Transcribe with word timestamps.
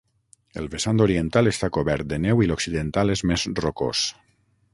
El 0.61 0.69
vessant 0.75 1.03
oriental 1.05 1.51
està 1.51 1.69
cobert 1.77 2.09
de 2.15 2.19
neu 2.25 2.43
i 2.47 2.49
l'occidental 2.53 3.17
és 3.19 3.27
més 3.33 3.45
rocós. 3.65 4.03